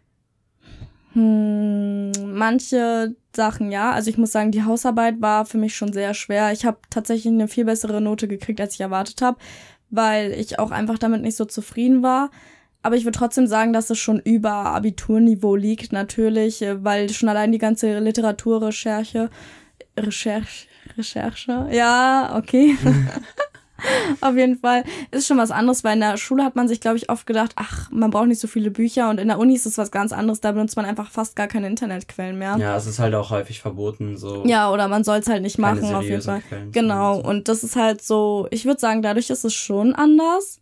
[1.14, 3.92] Hm, manche Sachen ja.
[3.92, 6.52] Also ich muss sagen, die Hausarbeit war für mich schon sehr schwer.
[6.52, 9.38] Ich habe tatsächlich eine viel bessere Note gekriegt, als ich erwartet habe,
[9.90, 12.30] weil ich auch einfach damit nicht so zufrieden war.
[12.82, 17.28] Aber ich würde trotzdem sagen, dass es schon über Abiturniveau liegt, natürlich, äh, weil schon
[17.30, 19.30] allein die ganze Literaturrecherche,
[19.98, 20.68] Recherche,
[20.98, 22.78] Recherche, ja, okay.
[24.22, 26.98] Auf jeden Fall ist schon was anderes, weil in der Schule hat man sich, glaube
[26.98, 29.66] ich, oft gedacht, ach, man braucht nicht so viele Bücher und in der Uni ist
[29.66, 32.58] es was ganz anderes, da benutzt man einfach fast gar keine Internetquellen mehr.
[32.58, 34.44] Ja, es ist halt auch häufig verboten, so.
[34.46, 36.42] Ja, oder man soll es halt nicht machen, auf jeden Fall.
[36.42, 40.60] Quellen genau, und das ist halt so, ich würde sagen, dadurch ist es schon anders.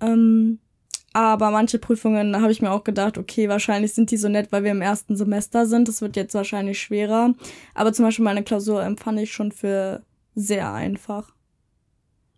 [0.00, 0.58] Ähm,
[1.12, 4.62] aber manche Prüfungen habe ich mir auch gedacht, okay, wahrscheinlich sind die so nett, weil
[4.62, 5.88] wir im ersten Semester sind.
[5.88, 7.34] Das wird jetzt wahrscheinlich schwerer.
[7.74, 10.02] Aber zum Beispiel meine Klausur empfand ich schon für
[10.34, 11.32] sehr einfach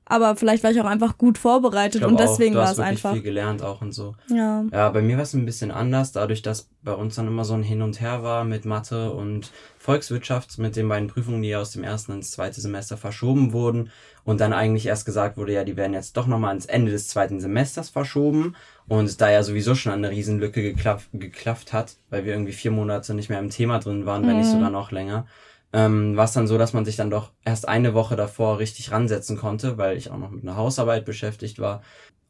[0.05, 3.13] aber vielleicht war ich auch einfach gut vorbereitet und deswegen war es einfach.
[3.13, 4.15] viel gelernt auch und so.
[4.29, 4.65] Ja.
[4.73, 7.55] Ja, bei mir war es ein bisschen anders, dadurch, dass bei uns dann immer so
[7.55, 11.71] ein Hin und Her war mit Mathe und Volkswirtschaft, mit den beiden Prüfungen, die aus
[11.71, 13.91] dem ersten ins zweite Semester verschoben wurden
[14.25, 17.09] und dann eigentlich erst gesagt wurde, ja, die werden jetzt doch nochmal ins Ende des
[17.09, 18.57] zweiten Semesters verschoben
[18.89, 23.15] und da ja sowieso schon eine Riesenlücke geklafft, geklafft hat, weil wir irgendwie vier Monate
[23.15, 24.53] nicht mehr im Thema drin waren, wenn nicht mhm.
[24.53, 25.27] sogar noch länger
[25.73, 28.93] ähm, war es dann so, dass man sich dann doch erst eine Woche davor richtig
[28.93, 31.83] ransetzen konnte, weil ich auch noch mit einer Hausarbeit beschäftigt war.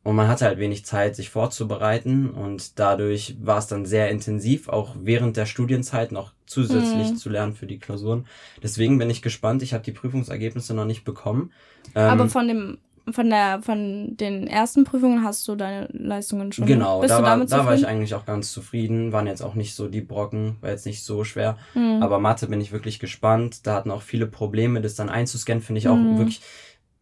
[0.04, 4.68] Und man hatte halt wenig Zeit, sich vorzubereiten und dadurch war es dann sehr intensiv,
[4.68, 7.16] auch während der Studienzeit noch zusätzlich mhm.
[7.16, 8.26] zu lernen für die Klausuren.
[8.62, 9.62] Deswegen bin ich gespannt.
[9.62, 11.52] Ich habe die Prüfungsergebnisse noch nicht bekommen.
[11.94, 12.78] Ähm, Aber von dem
[13.10, 16.66] von der von den ersten Prüfungen hast du deine Leistungen schon.
[16.66, 19.12] Genau, Bist da, du damit war, da war ich eigentlich auch ganz zufrieden.
[19.12, 21.58] Waren jetzt auch nicht so die Brocken, war jetzt nicht so schwer.
[21.74, 22.02] Mhm.
[22.02, 23.66] Aber Mathe bin ich wirklich gespannt.
[23.66, 26.18] Da hatten auch viele Probleme, das dann einzuscannen, finde ich auch mhm.
[26.18, 26.40] wirklich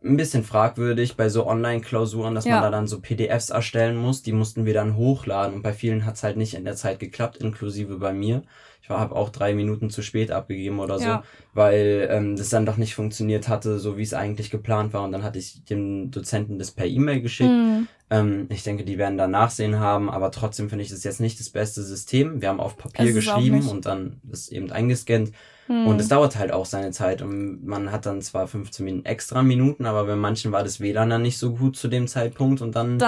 [0.02, 2.54] ein bisschen fragwürdig bei so Online-Klausuren, dass ja.
[2.54, 4.22] man da dann so PDFs erstellen muss.
[4.22, 7.36] Die mussten wir dann hochladen und bei vielen hat's halt nicht in der Zeit geklappt,
[7.36, 8.42] inklusive bei mir.
[8.82, 11.24] Ich habe auch drei Minuten zu spät abgegeben oder so, ja.
[11.52, 15.04] weil ähm, das dann doch nicht funktioniert hatte, so wie es eigentlich geplant war.
[15.04, 17.50] Und dann hatte ich dem Dozenten das per E-Mail geschickt.
[17.50, 17.86] Mhm.
[18.11, 21.38] Ähm, ich denke, die werden da Nachsehen haben, aber trotzdem finde ich das jetzt nicht
[21.38, 22.40] das beste System.
[22.42, 25.31] Wir haben auf Papier geschrieben und dann das eben eingescannt.
[25.68, 25.87] Hm.
[25.87, 29.44] Und es dauert halt auch seine Zeit und man hat dann zwar 15 Minuten extra
[29.44, 32.75] Minuten, aber bei manchen war das WLAN dann nicht so gut zu dem Zeitpunkt und
[32.75, 32.99] dann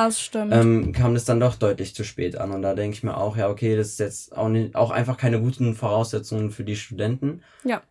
[0.53, 2.53] ähm, kam das dann doch deutlich zu spät an.
[2.53, 5.17] Und da denke ich mir auch, ja, okay, das ist jetzt auch, nicht, auch einfach
[5.17, 7.43] keine guten Voraussetzungen für die Studenten.
[7.65, 7.83] Ja.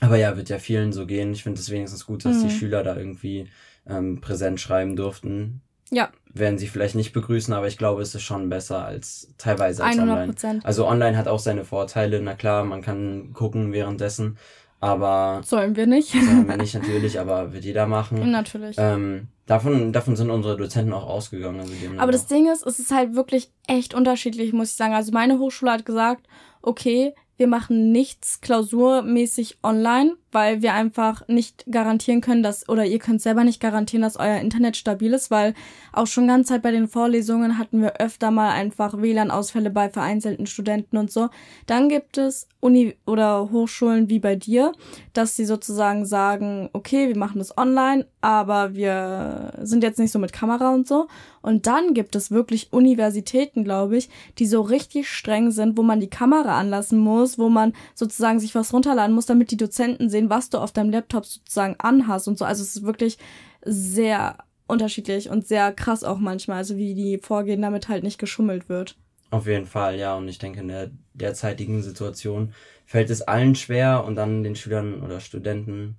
[0.00, 1.32] Aber ja, wird ja vielen so gehen.
[1.32, 2.48] Ich finde es wenigstens gut, dass hm.
[2.48, 3.48] die Schüler da irgendwie
[3.88, 5.62] ähm, präsent schreiben durften.
[5.90, 6.10] Ja.
[6.32, 9.96] Werden sie vielleicht nicht begrüßen, aber ich glaube, es ist schon besser als teilweise als
[9.96, 10.02] 100%.
[10.02, 10.34] online.
[10.62, 12.20] Also online hat auch seine Vorteile.
[12.22, 14.38] Na klar, man kann gucken währenddessen,
[14.78, 16.12] aber sollen wir nicht?
[16.12, 18.30] sollen wir nicht natürlich, aber wird jeder machen.
[18.30, 18.76] Natürlich.
[18.78, 21.60] Ähm, davon, davon sind unsere Dozenten auch ausgegangen.
[21.60, 24.94] Also aber das Ding ist, es ist halt wirklich echt unterschiedlich, muss ich sagen.
[24.94, 26.26] Also meine Hochschule hat gesagt,
[26.62, 32.98] okay, wir machen nichts klausurmäßig online, weil wir einfach nicht garantieren können, dass, oder ihr
[32.98, 35.54] könnt selber nicht garantieren, dass euer Internet stabil ist, weil
[35.92, 40.46] auch schon ganz Zeit bei den Vorlesungen hatten wir öfter mal einfach WLAN-Ausfälle bei vereinzelten
[40.46, 41.28] Studenten und so.
[41.66, 44.72] Dann gibt es Uni oder Hochschulen wie bei dir,
[45.12, 50.18] dass sie sozusagen sagen, okay, wir machen das online, aber wir sind jetzt nicht so
[50.18, 51.08] mit Kamera und so.
[51.42, 56.00] Und dann gibt es wirklich Universitäten, glaube ich, die so richtig streng sind, wo man
[56.00, 60.19] die Kamera anlassen muss, wo man sozusagen sich was runterladen muss, damit die Dozenten sehen,
[60.20, 62.44] sehen, was du auf deinem Laptop sozusagen anhast und so.
[62.44, 63.18] Also es ist wirklich
[63.64, 68.68] sehr unterschiedlich und sehr krass auch manchmal, also wie die vorgehen, damit halt nicht geschummelt
[68.68, 68.96] wird.
[69.30, 70.16] Auf jeden Fall, ja.
[70.16, 72.52] Und ich denke, in der derzeitigen Situation
[72.84, 75.96] fällt es allen schwer und dann den Schülern oder Studenten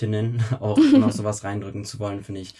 [0.60, 2.54] auch noch sowas reindrücken zu wollen, finde ich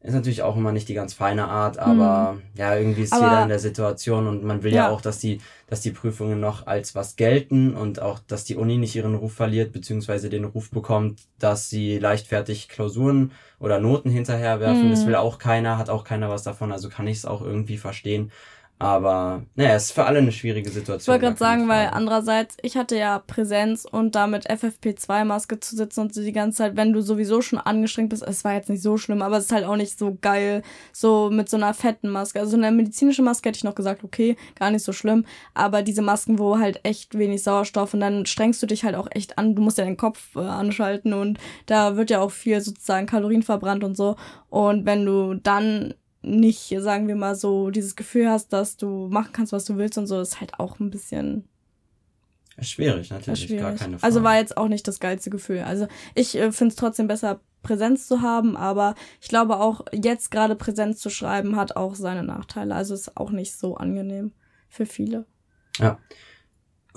[0.00, 2.42] ist natürlich auch immer nicht die ganz feine Art, aber mhm.
[2.54, 4.84] ja, irgendwie ist aber, jeder in der Situation und man will ja.
[4.84, 4.90] ja.
[4.90, 8.78] auch, dass die, dass die Prüfungen noch als was gelten und auch, dass die Uni
[8.78, 14.86] nicht ihren Ruf verliert, beziehungsweise den Ruf bekommt, dass sie leichtfertig Klausuren oder Noten hinterherwerfen.
[14.86, 14.90] Mhm.
[14.90, 17.76] Das will auch keiner, hat auch keiner was davon, also kann ich es auch irgendwie
[17.76, 18.30] verstehen.
[18.80, 21.00] Aber naja, es ist für alle eine schwierige Situation.
[21.00, 25.74] Ich wollte gerade sagen, weil andererseits, ich hatte ja Präsenz und da mit FFP2-Maske zu
[25.74, 28.70] sitzen und so die ganze Zeit, wenn du sowieso schon angestrengt bist, es war jetzt
[28.70, 30.62] nicht so schlimm, aber es ist halt auch nicht so geil,
[30.92, 32.38] so mit so einer fetten Maske.
[32.38, 36.02] Also eine medizinische Maske hätte ich noch gesagt, okay, gar nicht so schlimm, aber diese
[36.02, 39.56] Masken, wo halt echt wenig Sauerstoff und dann strengst du dich halt auch echt an,
[39.56, 43.42] du musst ja den Kopf äh, anschalten und da wird ja auch viel sozusagen Kalorien
[43.42, 44.14] verbrannt und so.
[44.50, 45.94] Und wenn du dann
[46.28, 49.98] nicht, sagen wir mal so, dieses Gefühl hast, dass du machen kannst, was du willst
[49.98, 51.48] und so, ist halt auch ein bisschen
[52.60, 53.62] schwierig, natürlich, schwierig.
[53.62, 54.04] gar keine Frage.
[54.04, 55.60] Also war jetzt auch nicht das geilste Gefühl.
[55.60, 60.30] Also ich äh, finde es trotzdem besser, Präsenz zu haben, aber ich glaube auch jetzt
[60.30, 62.74] gerade Präsenz zu schreiben hat auch seine Nachteile.
[62.74, 64.32] Also ist auch nicht so angenehm
[64.68, 65.26] für viele.
[65.78, 65.98] Ja.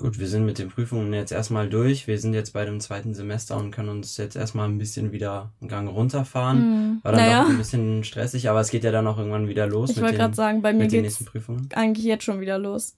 [0.02, 2.08] Gut, wir sind mit den Prüfungen jetzt erstmal durch.
[2.08, 5.52] Wir sind jetzt bei dem zweiten Semester und können uns jetzt erstmal ein bisschen wieder
[5.60, 6.58] einen Gang runterfahren.
[6.96, 7.00] Mhm.
[7.04, 7.42] War dann Naja.
[7.44, 10.16] doch ein bisschen stressig, aber es geht ja dann auch irgendwann wieder los Ich wollte
[10.16, 11.68] gerade sagen, bei mir nächsten Prüfungen.
[11.74, 12.96] eigentlich jetzt schon wieder los.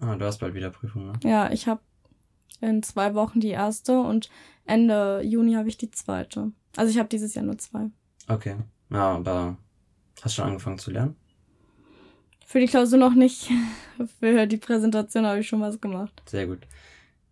[0.00, 1.12] Ah, du hast bald wieder Prüfungen, ne?
[1.22, 1.80] Ja, ich habe
[2.60, 4.28] in zwei Wochen die erste und
[4.64, 6.50] Ende Juni habe ich die zweite.
[6.74, 7.86] Also ich habe dieses Jahr nur zwei.
[8.26, 8.56] Okay.
[8.90, 9.56] Ja, aber
[10.22, 11.14] hast schon angefangen zu lernen?
[12.46, 13.50] Für die Klausur noch nicht.
[14.20, 16.22] Für die Präsentation habe ich schon was gemacht.
[16.26, 16.60] Sehr gut.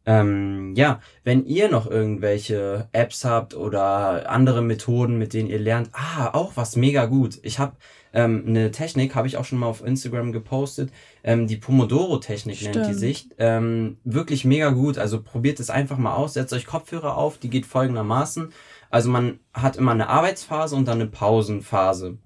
[0.06, 5.90] Ähm, ja, wenn ihr noch irgendwelche Apps habt oder andere Methoden, mit denen ihr lernt,
[5.92, 7.38] ah, auch was mega gut.
[7.42, 7.76] Ich habe
[8.12, 10.90] ähm, eine Technik, habe ich auch schon mal auf Instagram gepostet,
[11.22, 13.28] ähm, die Pomodoro-Technik nennt die sich.
[13.38, 14.98] Ähm, wirklich mega gut.
[14.98, 18.52] Also probiert es einfach mal aus, setzt euch Kopfhörer auf, die geht folgendermaßen.
[18.90, 22.18] Also man hat immer eine Arbeitsphase und dann eine Pausenphase.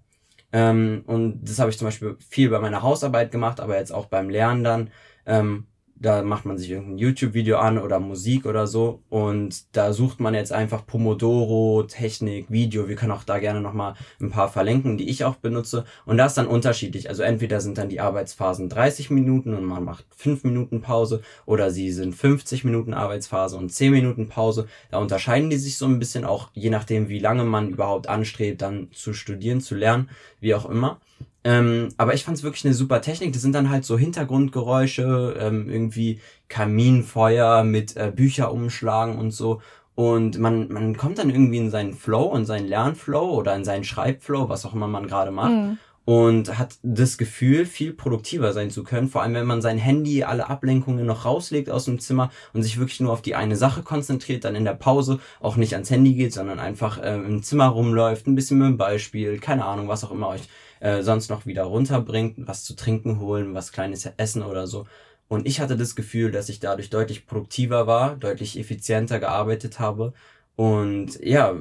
[0.53, 4.07] Ähm, und das habe ich zum Beispiel viel bei meiner Hausarbeit gemacht, aber jetzt auch
[4.07, 4.91] beim Lernen dann.
[5.27, 5.67] Ähm,
[6.01, 10.35] da macht man sich irgendein YouTube-Video an oder Musik oder so und da sucht man
[10.35, 12.89] jetzt einfach Pomodoro, Technik, Video.
[12.89, 15.85] Wir können auch da gerne nochmal ein paar verlinken, die ich auch benutze.
[16.07, 17.09] Und da ist dann unterschiedlich.
[17.09, 21.71] Also entweder sind dann die Arbeitsphasen 30 Minuten und man macht 5 Minuten Pause oder
[21.71, 24.67] sie sind 50 Minuten Arbeitsphase und 10 Minuten Pause.
[24.91, 28.63] Da unterscheiden die sich so ein bisschen auch, je nachdem, wie lange man überhaupt anstrebt,
[28.63, 31.01] dann zu studieren, zu lernen, wie auch immer.
[31.49, 33.33] Ähm, aber ich fand es wirklich eine super Technik.
[33.33, 39.63] Das sind dann halt so Hintergrundgeräusche, ähm, irgendwie Kaminfeuer mit äh, Bücher umschlagen und so.
[39.95, 43.85] Und man, man kommt dann irgendwie in seinen Flow, in seinen Lernflow oder in seinen
[43.85, 45.53] Schreibflow, was auch immer man gerade macht.
[45.53, 45.79] Mhm.
[46.05, 49.09] Und hat das Gefühl, viel produktiver sein zu können.
[49.09, 52.79] Vor allem, wenn man sein Handy, alle Ablenkungen noch rauslegt aus dem Zimmer und sich
[52.79, 56.13] wirklich nur auf die eine Sache konzentriert, dann in der Pause auch nicht ans Handy
[56.13, 59.89] geht, sondern einfach ähm, im Zimmer rumläuft, ein bisschen mit dem Ball spielt, keine Ahnung,
[59.89, 60.49] was auch immer euch
[60.81, 64.87] äh, sonst noch wieder runterbringt, was zu trinken holen, was kleines essen oder so.
[65.29, 70.15] Und ich hatte das Gefühl, dass ich dadurch deutlich produktiver war, deutlich effizienter gearbeitet habe
[70.57, 71.55] und ja,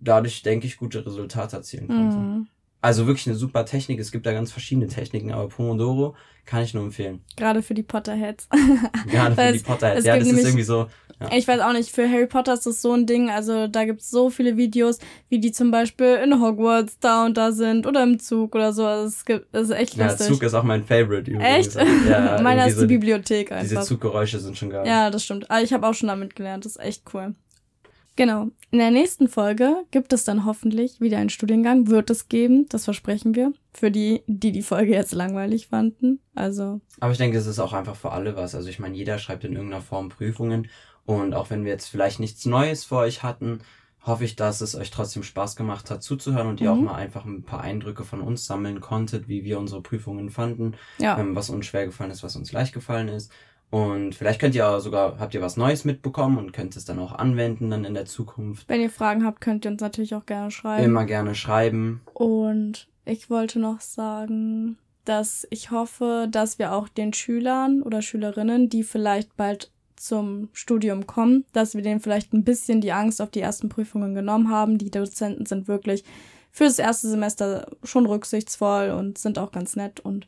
[0.00, 2.16] dadurch denke ich gute Resultate erzielen konnte.
[2.16, 2.46] Mhm.
[2.80, 3.98] Also wirklich eine super Technik.
[3.98, 7.20] Es gibt da ganz verschiedene Techniken, aber Pomodoro kann ich nur empfehlen.
[7.36, 8.48] Gerade für die Potterheads.
[9.10, 10.04] Gerade für die Potterheads.
[10.04, 10.86] Ja, das ist irgendwie so.
[11.20, 11.30] Ja.
[11.36, 13.28] Ich weiß auch nicht, für Harry Potter ist das so ein Ding.
[13.30, 17.50] Also da gibt's so viele Videos, wie die zum Beispiel in Hogwarts da und da
[17.52, 18.86] sind oder im Zug oder so.
[18.86, 20.26] Also es gibt, es ist echt Ja, lustig.
[20.28, 21.76] Zug ist auch mein Favorite übrigens.
[21.76, 21.86] echt?
[22.08, 23.84] Ja, Meiner ist so die Bibliothek Diese einfach.
[23.84, 24.86] Zuggeräusche sind schon geil.
[24.86, 25.50] Ja, das stimmt.
[25.50, 26.64] Aber ich habe auch schon damit gelernt.
[26.64, 27.34] Das ist echt cool.
[28.18, 28.48] Genau.
[28.72, 31.86] In der nächsten Folge gibt es dann hoffentlich wieder einen Studiengang.
[31.86, 33.52] Wird es geben, das versprechen wir.
[33.72, 36.18] Für die, die die Folge jetzt langweilig fanden.
[36.34, 38.56] Also, Aber ich denke, es ist auch einfach für alle was.
[38.56, 40.66] Also ich meine, jeder schreibt in irgendeiner Form Prüfungen.
[41.08, 43.60] Und auch wenn wir jetzt vielleicht nichts Neues für euch hatten,
[44.04, 46.80] hoffe ich, dass es euch trotzdem Spaß gemacht hat zuzuhören und ihr Mhm.
[46.80, 50.74] auch mal einfach ein paar Eindrücke von uns sammeln konntet, wie wir unsere Prüfungen fanden,
[50.98, 51.18] ja.
[51.18, 53.32] ähm, was uns schwer gefallen ist, was uns leicht gefallen ist.
[53.70, 56.98] Und vielleicht könnt ihr auch sogar, habt ihr was Neues mitbekommen und könnt es dann
[56.98, 58.68] auch anwenden dann in der Zukunft.
[58.68, 60.84] Wenn ihr Fragen habt, könnt ihr uns natürlich auch gerne schreiben.
[60.84, 62.02] Immer gerne schreiben.
[62.12, 68.68] Und ich wollte noch sagen, dass ich hoffe, dass wir auch den Schülern oder Schülerinnen,
[68.68, 73.30] die vielleicht bald zum Studium kommen, dass wir denen vielleicht ein bisschen die Angst auf
[73.30, 74.78] die ersten Prüfungen genommen haben.
[74.78, 76.04] Die Dozenten sind wirklich
[76.50, 80.26] für das erste Semester schon rücksichtsvoll und sind auch ganz nett und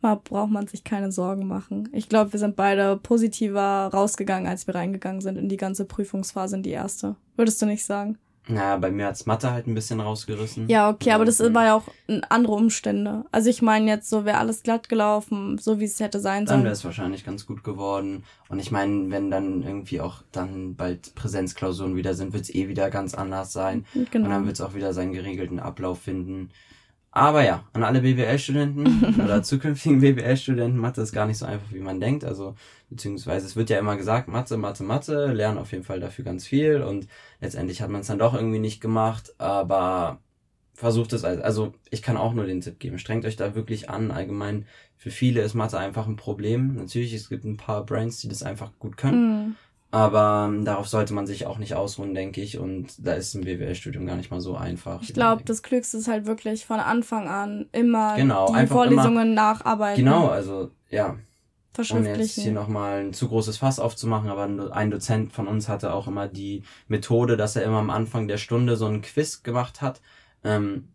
[0.00, 1.88] da braucht man sich keine Sorgen machen.
[1.92, 6.56] Ich glaube, wir sind beide positiver rausgegangen, als wir reingegangen sind in die ganze Prüfungsphase,
[6.56, 7.16] in die erste.
[7.36, 8.18] Würdest du nicht sagen?
[8.50, 10.68] Naja, bei mir hat's Mathe halt ein bisschen rausgerissen.
[10.68, 11.84] Ja, okay, aber das war ja auch
[12.30, 13.26] andere Umstände.
[13.30, 16.54] Also ich meine jetzt so, wäre alles glatt gelaufen, so wie es hätte sein Dann
[16.54, 16.64] sollen.
[16.64, 18.24] wäre es wahrscheinlich ganz gut geworden.
[18.48, 22.88] Und ich meine, wenn dann irgendwie auch dann bald Präsenzklausuren wieder sind, wird's eh wieder
[22.90, 23.84] ganz anders sein.
[23.94, 24.44] Und dann Genau.
[24.46, 26.48] wird's auch wieder seinen geregelten Ablauf finden.
[27.10, 31.80] Aber ja, an alle BWL-Studenten oder zukünftigen BWL-Studenten, Mathe ist gar nicht so einfach, wie
[31.80, 32.24] man denkt.
[32.24, 32.54] Also,
[32.90, 36.46] beziehungsweise es wird ja immer gesagt, Mathe, Mathe, Mathe, lernen auf jeden Fall dafür ganz
[36.46, 36.82] viel.
[36.82, 37.06] Und
[37.40, 39.34] letztendlich hat man es dann doch irgendwie nicht gemacht.
[39.38, 40.20] Aber
[40.74, 43.90] versucht es, als- also ich kann auch nur den Tipp geben, strengt euch da wirklich
[43.90, 44.10] an.
[44.10, 46.74] Allgemein, für viele ist Mathe einfach ein Problem.
[46.76, 49.46] Natürlich, es gibt ein paar Brains, die das einfach gut können.
[49.48, 49.56] Mhm.
[49.90, 52.58] Aber ähm, darauf sollte man sich auch nicht ausruhen, denke ich.
[52.58, 55.00] Und da ist ein BWL-Studium gar nicht mal so einfach.
[55.02, 60.04] Ich glaube, das Klügste ist halt wirklich von Anfang an immer Genau, die Vorlesungen nacharbeiten.
[60.04, 61.16] Genau, also ja,
[62.00, 65.92] ohne jetzt hier nochmal ein zu großes Fass aufzumachen, aber ein Dozent von uns hatte
[65.92, 69.80] auch immer die Methode, dass er immer am Anfang der Stunde so ein Quiz gemacht
[69.82, 70.00] hat.
[70.44, 70.88] Ähm,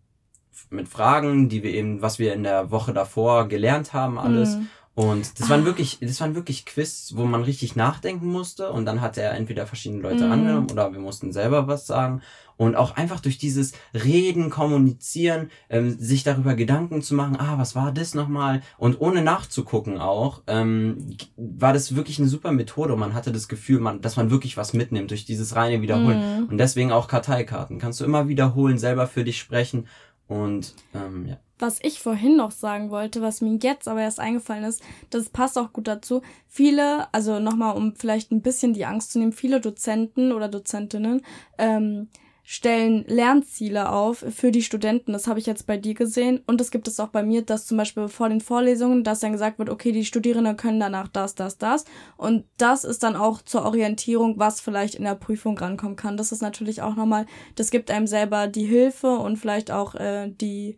[0.70, 4.56] mit Fragen, die wir eben, was wir in der Woche davor gelernt haben, alles.
[4.58, 4.68] Mhm.
[4.96, 9.02] Und das waren wirklich, das waren wirklich Quiz, wo man richtig nachdenken musste und dann
[9.02, 10.32] hat er entweder verschiedene Leute Mhm.
[10.32, 12.22] angenommen oder wir mussten selber was sagen.
[12.58, 17.76] Und auch einfach durch dieses Reden, Kommunizieren, ähm, sich darüber Gedanken zu machen, ah, was
[17.76, 18.62] war das nochmal?
[18.78, 23.48] Und ohne nachzugucken auch, ähm, war das wirklich eine super Methode und man hatte das
[23.48, 26.44] Gefühl, man, dass man wirklich was mitnimmt durch dieses reine Wiederholen.
[26.44, 26.50] Mhm.
[26.50, 27.80] Und deswegen auch Karteikarten.
[27.80, 29.88] Kannst du immer wiederholen, selber für dich sprechen
[30.28, 31.38] und ähm, ja.
[31.60, 35.58] Was ich vorhin noch sagen wollte, was mir jetzt aber erst eingefallen ist, das passt
[35.58, 36.22] auch gut dazu.
[36.48, 41.22] Viele, also nochmal, um vielleicht ein bisschen die Angst zu nehmen, viele Dozenten oder Dozentinnen
[41.58, 42.10] ähm,
[42.46, 45.14] stellen Lernziele auf für die Studenten.
[45.14, 46.42] Das habe ich jetzt bei dir gesehen.
[46.46, 49.32] Und das gibt es auch bei mir, dass zum Beispiel vor den Vorlesungen, dass dann
[49.32, 51.86] gesagt wird, okay, die Studierenden können danach das, das, das.
[52.18, 56.18] Und das ist dann auch zur Orientierung, was vielleicht in der Prüfung rankommen kann.
[56.18, 57.26] Das ist natürlich auch nochmal,
[57.56, 60.78] das gibt einem selber die Hilfe und vielleicht auch äh, die,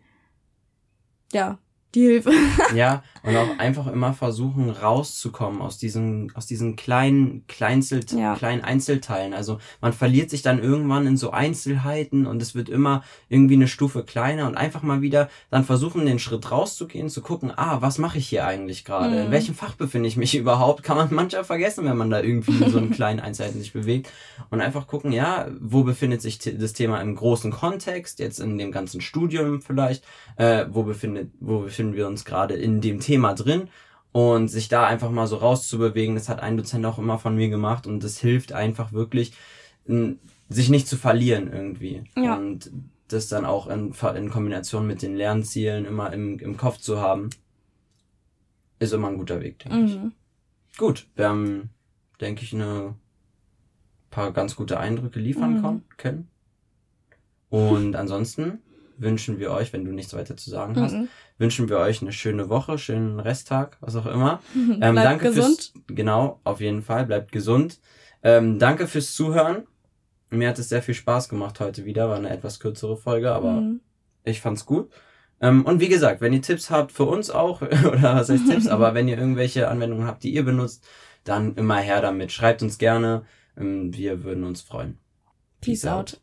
[1.34, 1.58] ja,
[1.96, 2.32] die Hilfe.
[2.76, 8.36] Ja, und auch einfach immer versuchen rauszukommen aus diesen, aus diesen kleinen, Kleinzel, Ja.
[8.36, 9.34] kleinen Einzelteilen.
[9.34, 13.68] Also man verliert sich dann irgendwann in so Einzelheiten und es wird immer irgendwie eine
[13.68, 17.98] Stufe kleiner und einfach mal wieder dann versuchen, den Schritt rauszugehen, zu gucken, ah, was
[17.98, 19.16] mache ich hier eigentlich gerade?
[19.16, 19.32] In Mhm.
[19.32, 20.84] welchem Fach befinde ich mich überhaupt?
[20.84, 24.12] Kann man manchmal vergessen, wenn man da irgendwie in so einen kleinen Einzelheiten sich bewegt.
[24.52, 28.72] Und einfach gucken, ja, wo befindet sich das Thema im großen Kontext, jetzt in dem
[28.72, 30.04] ganzen Studium vielleicht,
[30.38, 33.70] äh, wo befindet, wo befinden wir uns gerade in dem Thema drin
[34.12, 37.50] und sich da einfach mal so rauszubewegen, das hat ein Dozent auch immer von mir
[37.50, 39.34] gemacht und das hilft einfach wirklich,
[40.50, 42.04] sich nicht zu verlieren irgendwie.
[42.18, 42.36] Ja.
[42.36, 42.72] Und
[43.08, 47.30] das dann auch in, in Kombination mit den Lernzielen immer im, im Kopf zu haben,
[48.80, 49.96] ist immer ein guter Weg, denke ich.
[49.98, 50.12] Mhm.
[50.78, 51.70] Gut, wir haben,
[52.20, 52.96] denke ich, eine
[54.10, 55.82] paar ganz gute Eindrücke liefern Mhm.
[55.98, 56.28] können.
[57.50, 58.60] Und ansonsten
[58.98, 61.08] wünschen wir euch, wenn du nichts weiter zu sagen hast, Mhm.
[61.38, 64.42] wünschen wir euch eine schöne Woche, schönen Resttag, was auch immer.
[64.56, 65.72] Ähm, Bleibt danke gesund.
[65.74, 67.80] Fürs, genau, auf jeden Fall, bleibt gesund.
[68.24, 69.68] Ähm, danke fürs Zuhören.
[70.32, 73.62] Mir hat es sehr viel Spaß gemacht heute wieder, war eine etwas kürzere Folge, aber
[73.62, 73.82] Mhm.
[74.24, 74.90] ich fand's gut.
[75.42, 78.68] Ähm, und wie gesagt, wenn ihr Tipps habt für uns auch, oder was heißt Tipps,
[78.68, 80.88] aber wenn ihr irgendwelche Anwendungen habt, die ihr benutzt,
[81.26, 82.32] dann immer her damit.
[82.32, 83.24] Schreibt uns gerne.
[83.58, 84.98] Ähm, wir würden uns freuen.
[85.62, 86.22] Peace out.